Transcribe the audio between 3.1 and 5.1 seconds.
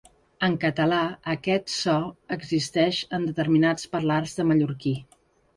en determinats parlars de mallorquí.